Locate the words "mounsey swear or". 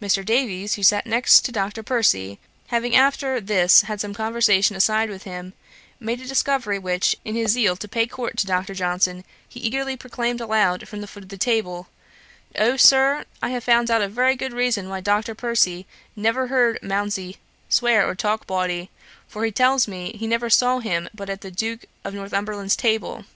16.82-18.16